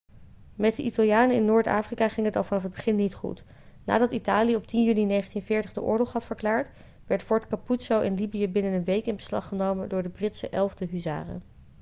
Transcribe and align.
met 0.55 0.75
de 0.75 0.81
italianen 0.83 1.35
in 1.35 1.45
noord-afrika 1.45 2.07
ging 2.09 2.25
het 2.25 2.35
al 2.35 2.43
vanaf 2.43 2.63
het 2.63 2.71
begin 2.71 2.95
niet 2.95 3.13
goed 3.15 3.43
nadat 3.85 4.11
italië 4.11 4.55
op 4.55 4.67
10 4.67 4.79
juni 4.83 5.07
1940 5.07 5.73
de 5.73 5.81
oorlog 5.89 6.11
had 6.13 6.25
verklaard 6.25 6.69
werd 7.05 7.21
fort 7.23 7.47
capuzzo 7.47 8.01
in 8.01 8.15
libië 8.15 8.49
binnen 8.49 8.71
een 8.73 8.83
week 8.83 9.05
in 9.05 9.15
beslag 9.15 9.47
genomen 9.47 9.89
door 9.89 10.03
de 10.03 10.09
britse 10.09 10.49
11e 10.49 10.89
huzaren 10.89 11.43